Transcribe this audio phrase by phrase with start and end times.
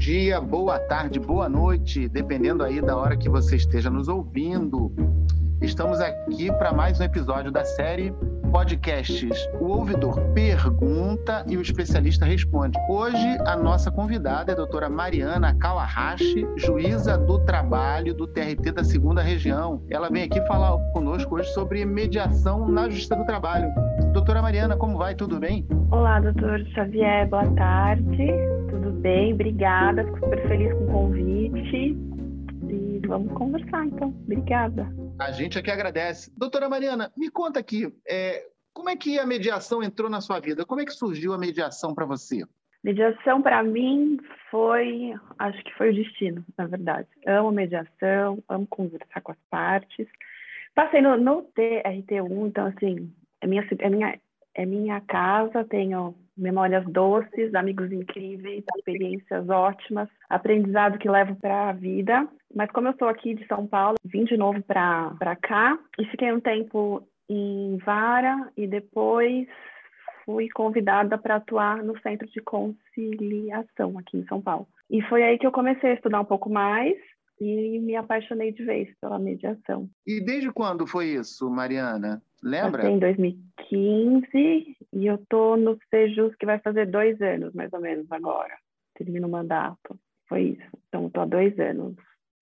[0.00, 4.90] dia, boa tarde, boa noite, dependendo aí da hora que você esteja nos ouvindo.
[5.60, 8.10] Estamos aqui para mais um episódio da série
[8.50, 12.78] podcasts O Ouvidor Pergunta e o Especialista Responde.
[12.88, 18.82] Hoje, a nossa convidada é a doutora Mariana Kawahashi, juíza do trabalho do TRT da
[18.82, 19.82] segunda região.
[19.90, 23.70] Ela vem aqui falar conosco hoje sobre mediação na Justiça do Trabalho.
[24.14, 25.14] Doutora Mariana, como vai?
[25.14, 25.68] Tudo bem?
[25.92, 28.28] Olá, doutor Xavier, boa tarde.
[28.70, 29.34] Tudo bem?
[29.34, 31.96] Obrigada, fico super feliz com o convite.
[32.68, 34.08] E vamos conversar, então.
[34.08, 34.86] Obrigada.
[35.18, 36.32] A gente aqui agradece.
[36.38, 40.64] Doutora Mariana, me conta aqui, é, como é que a mediação entrou na sua vida?
[40.64, 42.44] Como é que surgiu a mediação para você?
[42.84, 44.16] Mediação para mim
[44.48, 47.08] foi, acho que foi o destino, na verdade.
[47.26, 50.06] Amo mediação, amo conversar com as partes.
[50.72, 54.18] Passei no, no TRT1, então assim, é minha, é minha,
[54.54, 61.72] é minha casa, tenho memórias doces, amigos incríveis, experiências ótimas, aprendizado que levo para a
[61.72, 62.26] vida.
[62.54, 66.32] Mas como eu sou aqui de São Paulo, vim de novo para cá e fiquei
[66.32, 69.46] um tempo em Vara e depois
[70.24, 74.66] fui convidada para atuar no Centro de Conciliação aqui em São Paulo.
[74.90, 76.96] E foi aí que eu comecei a estudar um pouco mais
[77.40, 79.88] e me apaixonei de vez pela mediação.
[80.06, 82.22] E desde quando foi isso, Mariana?
[82.42, 82.88] Lembra?
[82.88, 88.10] Em 2015 e eu tô no Sejus que vai fazer dois anos mais ou menos
[88.10, 88.56] agora.
[88.94, 89.98] Termino o mandato.
[90.28, 90.78] Foi isso.
[90.88, 91.94] Então estou há dois anos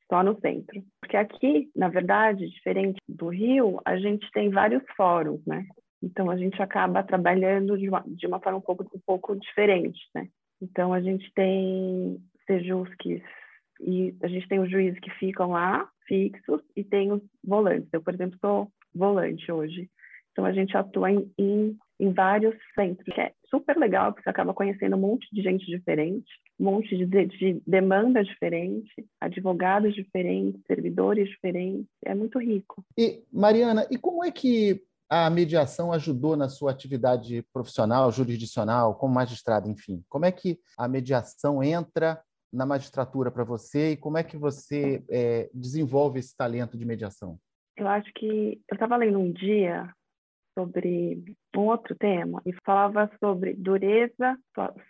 [0.09, 0.83] só no centro.
[1.01, 5.67] Porque aqui, na verdade, diferente do Rio, a gente tem vários fóruns, né?
[6.03, 10.01] Então a gente acaba trabalhando de uma, de uma forma um pouco, um pouco diferente,
[10.15, 10.29] né?
[10.61, 13.23] Então a gente tem sejus que
[13.81, 17.89] e a gente tem os juízes que ficam lá fixos e tem os volantes.
[17.93, 19.91] Eu, por exemplo, sou volante hoje.
[20.33, 24.31] Então a gente atua em, em, em vários centros, que é super legal, porque você
[24.31, 29.95] acaba conhecendo um monte de gente diferente, um monte de, de, de demanda diferente, advogados
[29.95, 31.89] diferentes, servidores diferentes.
[32.05, 32.85] É muito rico.
[32.97, 39.15] E, Mariana, e como é que a mediação ajudou na sua atividade profissional, jurisdicional, como
[39.15, 40.05] magistrado, enfim?
[40.09, 42.23] Como é que a mediação entra
[42.53, 47.39] na magistratura para você e como é que você é, desenvolve esse talento de mediação?
[47.79, 49.89] Eu acho que eu estava lendo um dia
[50.59, 51.23] sobre
[51.57, 54.37] um outro tema e falava sobre dureza,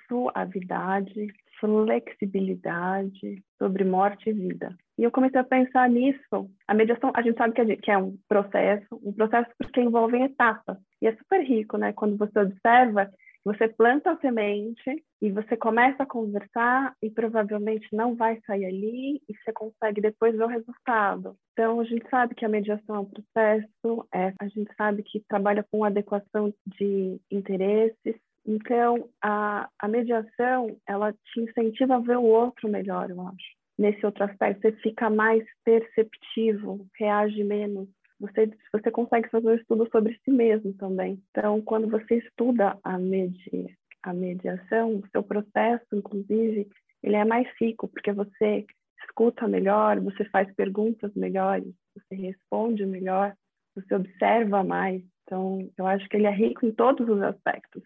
[0.08, 1.26] suavidade,
[1.60, 4.74] flexibilidade, sobre morte e vida.
[4.96, 6.50] E eu comecei a pensar nisso.
[6.66, 10.16] A mediação, a gente sabe que, gente, que é um processo, um processo que envolve
[10.22, 10.78] etapas.
[11.02, 11.92] E é super rico, né?
[11.92, 13.10] Quando você observa
[13.44, 19.22] você planta a semente e você começa a conversar e provavelmente não vai sair ali
[19.28, 21.36] e você consegue depois ver o resultado.
[21.52, 25.20] Então, a gente sabe que a mediação é um processo, é, a gente sabe que
[25.28, 28.16] trabalha com adequação de interesses.
[28.46, 33.58] Então, a, a mediação, ela te incentiva a ver o outro melhor, eu acho.
[33.78, 37.88] Nesse outro aspecto, você fica mais perceptivo, reage menos
[38.20, 41.22] você, você consegue fazer um estudo sobre si mesmo também.
[41.30, 46.68] Então, quando você estuda a, medi, a mediação, o seu processo, inclusive,
[47.02, 48.66] ele é mais rico, porque você
[49.04, 53.34] escuta melhor, você faz perguntas melhores, você responde melhor,
[53.74, 55.02] você observa mais.
[55.22, 57.82] Então, eu acho que ele é rico em todos os aspectos.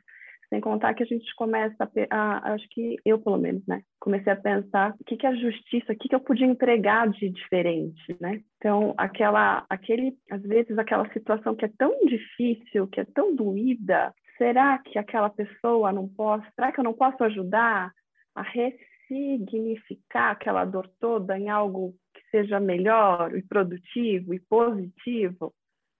[0.53, 4.31] Sem contar que a gente começa a, a, acho que eu pelo menos, né, comecei
[4.31, 8.15] a pensar o que que a justiça, o que que eu podia entregar de diferente,
[8.21, 8.43] né?
[8.59, 14.13] Então, aquela, aquele, às vezes aquela situação que é tão difícil, que é tão doída,
[14.37, 17.91] será que aquela pessoa não posso, será que eu não posso ajudar
[18.35, 25.55] a ressignificar aquela dor toda em algo que seja melhor e produtivo e positivo,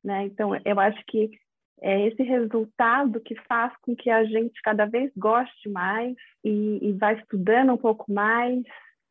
[0.05, 0.27] né?
[0.27, 1.31] Então, eu acho que
[1.83, 6.93] é esse resultado que faz com que a gente cada vez goste mais e, e
[6.93, 8.63] vá estudando um pouco mais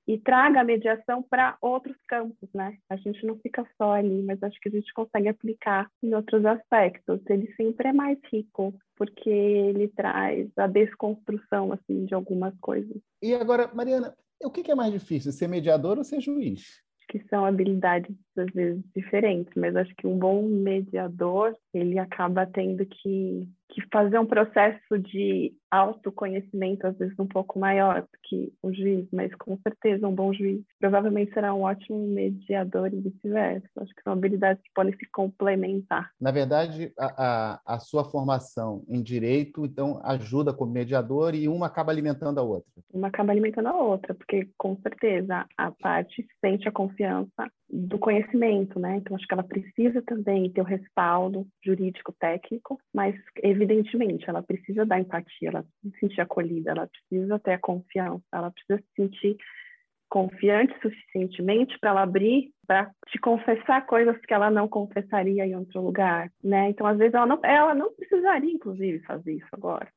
[0.07, 2.77] e traga a mediação para outros campos, né?
[2.89, 6.43] A gente não fica só ali, mas acho que a gente consegue aplicar em outros
[6.45, 7.21] aspectos.
[7.29, 12.97] Ele sempre é mais rico, porque ele traz a desconstrução assim de algumas coisas.
[13.21, 16.81] E agora, Mariana, o que é mais difícil, ser mediador ou ser juiz?
[17.11, 22.85] que são habilidades às vezes diferentes, mas acho que um bom mediador ele acaba tendo
[22.85, 28.73] que, que fazer um processo de autoconhecimento às vezes um pouco maior do que o
[28.73, 33.67] juiz, mas com certeza um bom juiz provavelmente será um ótimo mediador e vice-versa.
[33.77, 36.11] Acho que são habilidades que podem se complementar.
[36.19, 41.67] Na verdade, a, a, a sua formação em direito então ajuda como mediador e uma
[41.67, 42.69] acaba alimentando a outra.
[42.93, 48.79] Uma acaba alimentando a outra, porque com certeza a parte sente a confiança do conhecimento,
[48.79, 48.97] né?
[48.97, 54.85] Então acho que ela precisa também ter o respaldo jurídico técnico, mas evidentemente ela precisa
[54.85, 59.03] da empatia, ela precisa se sentir acolhida, ela precisa ter a confiança, ela precisa se
[59.03, 59.37] sentir
[60.09, 65.81] confiante suficientemente para ela abrir para te confessar coisas que ela não confessaria em outro
[65.81, 66.69] lugar, né?
[66.69, 69.87] Então, às vezes ela não, ela não precisaria, inclusive, fazer isso agora,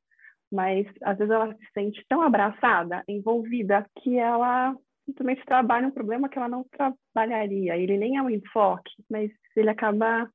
[0.53, 6.28] mas às vezes ela se sente tão abraçada, envolvida, que ela simplesmente trabalha um problema
[6.28, 7.76] que ela não trabalharia.
[7.76, 10.28] Ele nem é um enfoque, mas ele acaba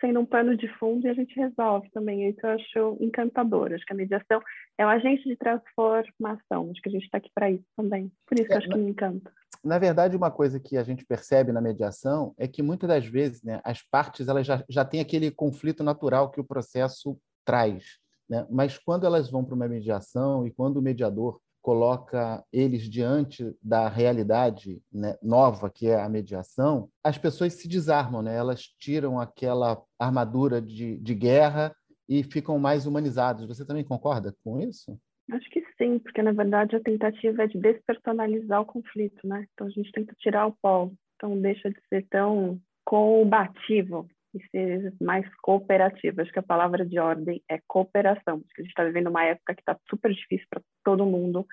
[0.00, 2.28] sendo um pano de fundo e a gente resolve também.
[2.28, 3.72] Isso eu acho encantador.
[3.72, 4.40] Acho que a mediação
[4.78, 6.70] é um agente de transformação.
[6.70, 8.12] Acho que a gente está aqui para isso também.
[8.26, 9.32] Por isso que é, acho que me encanta.
[9.64, 13.42] Na verdade, uma coisa que a gente percebe na mediação é que muitas das vezes
[13.42, 17.98] né, as partes elas já, já têm aquele conflito natural que o processo traz.
[18.28, 18.46] Né?
[18.50, 23.88] Mas quando elas vão para uma mediação e quando o mediador coloca eles diante da
[23.88, 28.36] realidade né, nova que é a mediação, as pessoas se desarmam, né?
[28.36, 31.74] elas tiram aquela armadura de, de guerra
[32.08, 33.48] e ficam mais humanizados.
[33.48, 34.96] Você também concorda com isso?
[35.32, 39.44] Acho que sim, porque na verdade a tentativa é de despersonalizar o conflito, né?
[39.52, 44.92] Então a gente tenta tirar o polo, então deixa de ser tão combativo e ser
[45.00, 46.20] mais cooperativo.
[46.20, 49.54] Acho que a palavra de ordem é cooperação, porque a gente está vivendo uma época
[49.54, 51.46] que está super difícil para todo mundo.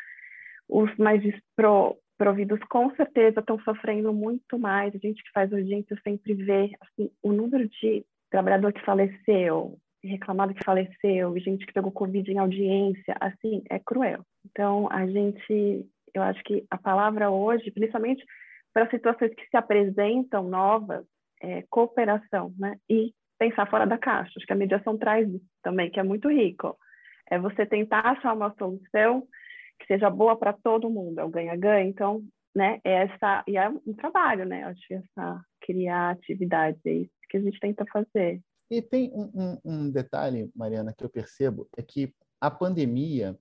[0.68, 4.94] Os mais desprovidos, com certeza, estão sofrendo muito mais.
[4.94, 10.53] A gente que faz audiência sempre vê assim, o número de trabalhador que faleceu, reclamado
[10.53, 14.25] que faleceu, gente que pegou Covid em audiência, assim, é cruel.
[14.45, 18.24] Então, a gente, eu acho que a palavra hoje, principalmente
[18.74, 21.06] para situações que se apresentam novas,
[21.44, 22.78] é, cooperação, né?
[22.90, 24.31] E pensar fora da caixa.
[24.38, 26.78] Acho que a mediação traz isso também, que é muito rico.
[27.30, 29.28] É você tentar achar uma solução
[29.80, 31.88] que seja boa para todo mundo, é o ganha-ganha.
[31.88, 32.24] Então,
[32.56, 34.63] né, é essa e é um trabalho, né?
[34.63, 38.42] Acho que essa criatividade é isso que a gente tenta fazer.
[38.69, 43.38] E tem um, um, um detalhe, Mariana, que eu percebo é que a pandemia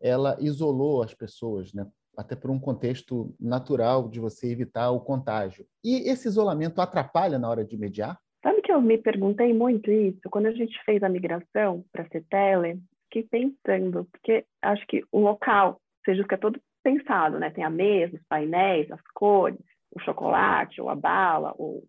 [0.00, 1.86] ela isolou as pessoas, né?
[2.16, 5.66] Até por um contexto natural de você evitar o contágio.
[5.82, 8.18] E esse isolamento atrapalha na hora de mediar?
[8.42, 12.24] Sabe que eu me perguntei muito isso quando a gente fez a migração para ser
[12.28, 12.80] tele?
[13.10, 17.50] Fiquei pensando, porque acho que o local, seja o que é todo pensado, né?
[17.50, 19.58] Tem a mesa, os painéis, as cores,
[19.94, 21.84] o chocolate, ou a bala, ou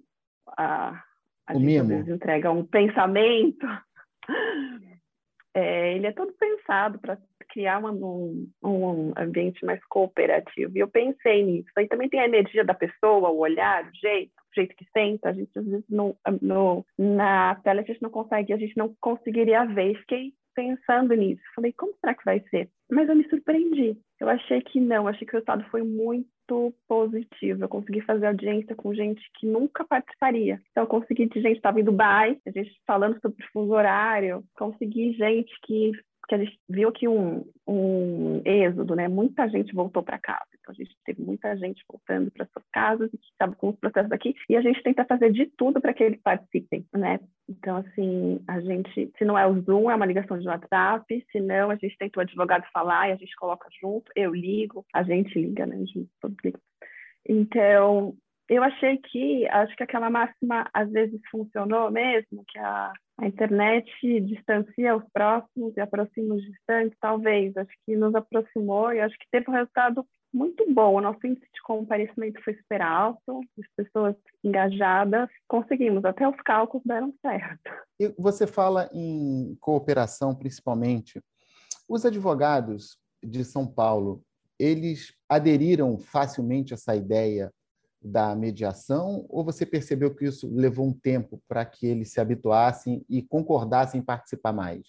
[0.58, 1.04] a,
[1.46, 2.10] a o gente mimo.
[2.10, 3.68] entrega um pensamento.
[5.56, 7.18] É, ele é todo pensado para
[7.50, 10.76] criar uma, um, um, ambiente mais cooperativo.
[10.76, 11.70] E eu pensei nisso.
[11.78, 15.30] Aí também tem a energia da pessoa, o olhar, o jeito, o jeito que senta.
[15.30, 18.94] A gente às vezes não, no, na tela a gente não consegue, a gente não
[19.00, 19.98] conseguiria ver.
[20.00, 21.42] Fiquei pensando nisso.
[21.56, 22.70] Falei, como será que vai ser?
[22.92, 23.98] Mas eu me surpreendi.
[24.20, 27.64] Eu achei que não, achei que o resultado foi muito positivo.
[27.64, 30.62] Eu consegui fazer audiência com gente que nunca participaria.
[30.72, 34.44] Então, eu consegui de gente que estava em Dubai, a gente falando sobre fuso horário,
[34.56, 35.92] consegui gente que
[36.26, 39.08] porque a gente viu aqui um, um êxodo, né?
[39.08, 40.48] Muita gente voltou para casa.
[40.60, 44.12] Então, a gente teve muita gente voltando para suas casas que estava com os processos
[44.12, 44.34] aqui.
[44.50, 47.20] E a gente tenta fazer de tudo para que eles participem, né?
[47.48, 51.26] Então, assim, a gente, se não é o Zoom, é uma ligação de WhatsApp.
[51.32, 54.12] Se não, a gente tenta o advogado falar e a gente coloca junto.
[54.16, 55.78] Eu ligo, a gente liga, né?
[57.28, 58.16] Então,
[58.50, 63.90] eu achei que, acho que aquela máxima às vezes funcionou mesmo, que a a internet
[64.22, 67.56] distancia os próximos e aproxima os distantes, talvez.
[67.56, 70.96] Acho que nos aproximou e acho que teve um resultado muito bom.
[70.96, 76.86] O nosso índice de comparecimento foi super alto, as pessoas engajadas, conseguimos, até os cálculos
[76.86, 77.72] deram certo.
[78.00, 81.22] E você fala em cooperação, principalmente.
[81.88, 84.22] Os advogados de São Paulo,
[84.60, 87.50] eles aderiram facilmente a essa ideia
[88.06, 93.04] da mediação ou você percebeu que isso levou um tempo para que eles se habituassem
[93.10, 94.84] e concordassem em participar mais?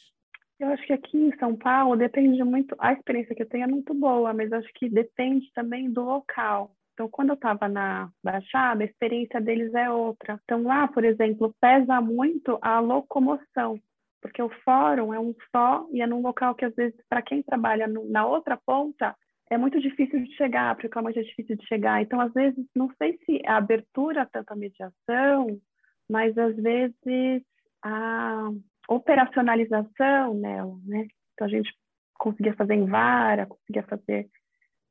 [0.60, 3.66] Eu acho que aqui em São Paulo depende muito, a experiência que eu tenho é
[3.66, 6.70] muito boa, mas acho que depende também do local.
[6.94, 10.40] Então, quando eu estava na Baixada, a experiência deles é outra.
[10.44, 13.78] Então, lá, por exemplo, pesa muito a locomoção,
[14.22, 17.42] porque o fórum é um só e é num local que, às vezes, para quem
[17.42, 19.14] trabalha no, na outra ponta,
[19.50, 22.02] é muito difícil de chegar, porque o reclamante é difícil de chegar.
[22.02, 25.60] Então, às vezes, não sei se a abertura tanto a mediação,
[26.08, 27.42] mas às vezes
[27.82, 28.50] a
[28.88, 31.06] operacionalização nela, né?
[31.34, 31.72] Então, a gente
[32.18, 34.28] conseguia fazer em vara, conseguia fazer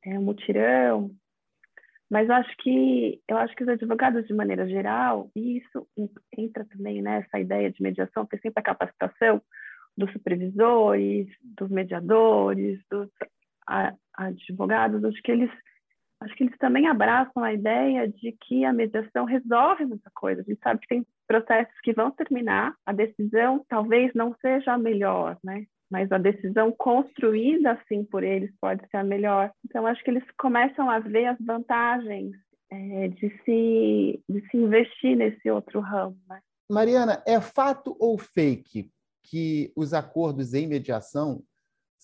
[0.04, 1.12] é, mutirão,
[2.10, 5.88] mas acho que eu acho que os advogados de maneira geral, e isso
[6.38, 9.42] entra também nessa né, ideia de mediação, ter sempre a capacitação
[9.98, 13.10] dos supervisores, dos mediadores, dos
[14.18, 15.52] advogados, acho que eles
[16.22, 20.42] acho que eles também abraçam a ideia de que a mediação resolve muita coisa.
[20.42, 24.78] A gente sabe que tem processos que vão terminar, a decisão talvez não seja a
[24.78, 25.66] melhor, né?
[25.90, 29.52] mas a decisão construída assim por eles pode ser a melhor.
[29.64, 32.34] Então, acho que eles começam a ver as vantagens
[32.72, 36.18] é, de, se, de se investir nesse outro ramo.
[36.28, 36.40] Né?
[36.70, 38.90] Mariana, é fato ou fake
[39.24, 41.42] que os acordos em mediação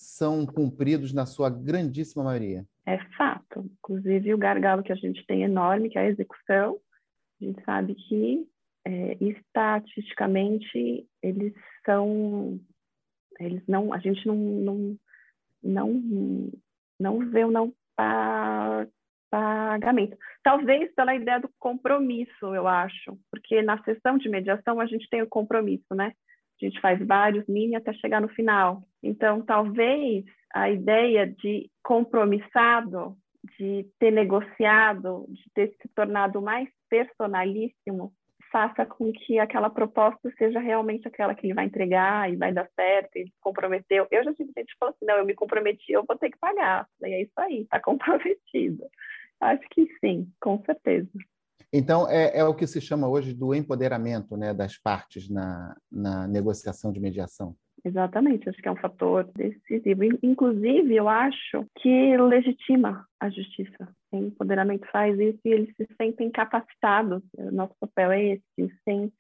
[0.02, 2.66] são cumpridos na sua grandíssima maioria?
[2.86, 3.70] É fato.
[3.80, 6.80] Inclusive, o gargalo que a gente tem enorme, que é a execução.
[7.40, 8.48] A gente sabe que,
[8.86, 11.54] é, estatisticamente, eles
[11.86, 12.60] são.
[13.40, 14.98] Eles não, a gente não, não,
[15.64, 16.52] não,
[17.00, 17.74] não vê o não
[19.30, 20.18] pagamento.
[20.44, 25.22] Talvez pela ideia do compromisso, eu acho, porque na sessão de mediação a gente tem
[25.22, 26.14] o compromisso, né?
[26.62, 28.84] A gente faz vários mini até chegar no final.
[29.04, 33.18] Então, talvez a ideia de compromissado,
[33.58, 38.14] de ter negociado, de ter se tornado mais personalíssimo,
[38.52, 42.70] faça com que aquela proposta seja realmente aquela que ele vai entregar e vai dar
[42.76, 44.06] certo, se comprometeu.
[44.12, 46.38] Eu já tive gente que falou assim, não, eu me comprometi, eu vou ter que
[46.38, 46.86] pagar.
[47.02, 48.86] E é isso aí, está comprometido.
[49.40, 51.10] Acho que sim, com certeza.
[51.74, 56.28] Então, é, é, o que se chama hoje do empoderamento né, das partes na, na
[56.28, 57.56] negociação de mediação.
[57.84, 60.04] Exatamente, acho que é um fator decisivo.
[60.22, 63.88] Inclusive, eu acho que legitima a justiça.
[64.12, 67.24] O empoderamento faz isso e eles se sentem capacitados.
[67.52, 69.12] Nosso papel é esse, sem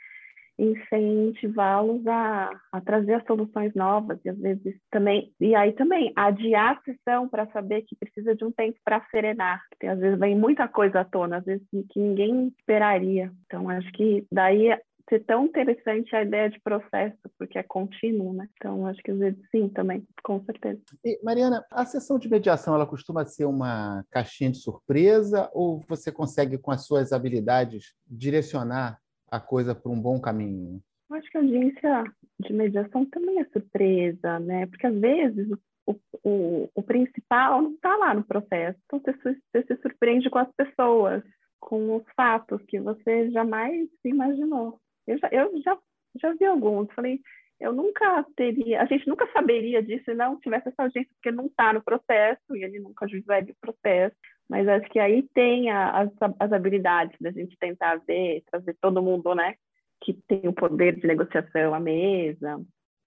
[0.61, 6.77] incentivá-los a, a trazer as soluções novas e às vezes também e aí também adiar
[6.77, 10.37] a sessão para saber que precisa de um tempo para serenar porque às vezes vem
[10.37, 14.77] muita coisa à tona às vezes que ninguém esperaria então acho que daí
[15.09, 18.47] ser tão interessante a ideia de processo, porque é contínuo, né?
[18.55, 20.81] Então, acho que às vezes sim também, com certeza.
[21.03, 26.11] E, Mariana, a sessão de mediação, ela costuma ser uma caixinha de surpresa ou você
[26.11, 30.81] consegue, com as suas habilidades, direcionar a coisa para um bom caminho?
[31.09, 32.03] Eu acho que a audiência
[32.39, 34.65] de mediação também é surpresa, né?
[34.65, 35.49] Porque às vezes
[35.85, 40.39] o, o, o principal não está lá no processo, então você, você se surpreende com
[40.39, 41.23] as pessoas,
[41.59, 44.79] com os fatos que você jamais imaginou.
[45.11, 45.77] Eu já, eu já,
[46.21, 47.19] já vi alguns, falei,
[47.59, 51.45] eu nunca teria, a gente nunca saberia disso se não tivesse essa audiência, porque não
[51.45, 54.15] está no processo e ele nunca juizaria o processo.
[54.49, 59.01] Mas acho que aí tem a, as, as habilidades da gente tentar ver, trazer todo
[59.01, 59.55] mundo, né,
[60.03, 62.59] que tem o poder de negociação à mesa.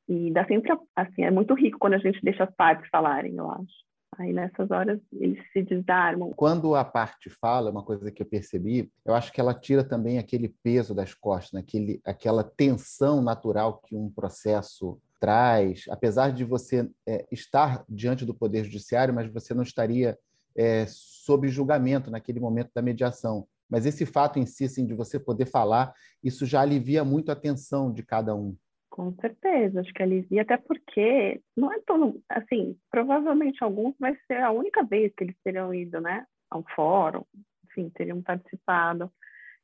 [0.08, 3.50] E dá sempre, assim, é muito rico quando a gente deixa as partes falarem, eu
[3.50, 3.84] acho.
[4.18, 6.32] Aí nessas horas eles se desarmam.
[6.36, 10.18] Quando a parte fala, uma coisa que eu percebi, eu acho que ela tira também
[10.18, 16.88] aquele peso das costas, aquele, aquela tensão natural que um processo traz, apesar de você
[17.06, 20.18] é, estar diante do Poder Judiciário, mas você não estaria
[20.56, 23.46] é, sob julgamento naquele momento da mediação.
[23.68, 25.92] Mas esse fato em si, assim, de você poder falar,
[26.22, 28.54] isso já alivia muito a tensão de cada um.
[28.94, 34.36] Com certeza, acho que alivia, até porque não é todo, assim, provavelmente alguns vai ser
[34.40, 37.24] a única vez que eles terão ido, né, a um fórum,
[37.64, 39.10] enfim, teriam participado.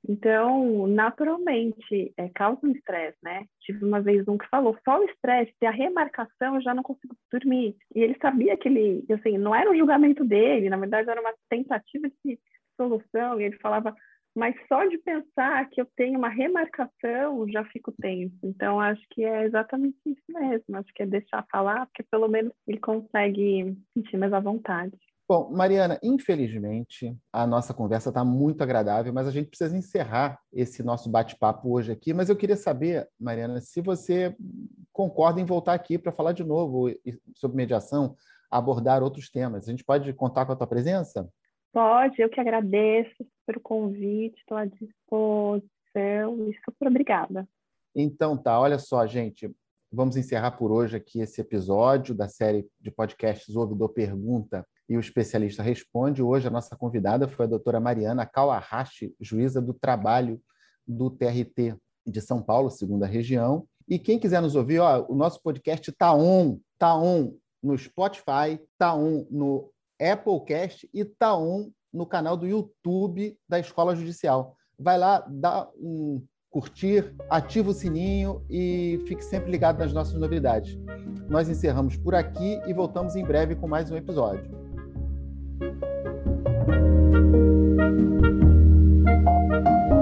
[0.08, 3.44] Então, naturalmente, é, causa um estresse, né?
[3.60, 6.82] Tive uma vez um que falou, só o estresse, ter a remarcação, eu já não
[6.82, 7.76] consigo dormir.
[7.94, 11.34] E ele sabia que ele, assim, não era o julgamento dele, na verdade era uma
[11.48, 12.36] tentativa de
[12.76, 13.94] solução, e ele falava,
[14.34, 18.36] mas só de pensar que eu tenho uma remarcação já fico tenso.
[18.42, 20.76] Então, acho que é exatamente isso mesmo.
[20.76, 24.96] Acho que é deixar falar, porque pelo menos ele consegue sentir mais à vontade.
[25.28, 30.82] Bom, Mariana, infelizmente a nossa conversa está muito agradável, mas a gente precisa encerrar esse
[30.82, 32.12] nosso bate-papo hoje aqui.
[32.12, 34.34] Mas eu queria saber, Mariana, se você
[34.92, 36.92] concorda em voltar aqui para falar de novo
[37.36, 38.16] sobre mediação,
[38.50, 39.68] abordar outros temas.
[39.68, 41.28] A gente pode contar com a tua presença?
[41.72, 47.48] Pode, eu que agradeço pelo convite, estou à disposição e super obrigada.
[47.94, 49.50] Então tá, olha só, gente,
[49.90, 55.00] vamos encerrar por hoje aqui esse episódio da série de podcasts Ouvidor Pergunta e o
[55.00, 56.22] Especialista Responde.
[56.22, 60.40] Hoje a nossa convidada foi a doutora Mariana Kawahashi, juíza do trabalho
[60.86, 63.64] do TRT de São Paulo, segunda região.
[63.88, 68.60] E quem quiser nos ouvir, ó, o nosso podcast está on, está on no Spotify,
[68.72, 74.56] está on no Applecast e tá on no canal do YouTube da Escola Judicial.
[74.78, 80.76] Vai lá, dá um curtir, ativa o sininho e fique sempre ligado nas nossas novidades.
[81.28, 84.58] Nós encerramos por aqui e voltamos em breve com mais um episódio.
[89.20, 89.99] Música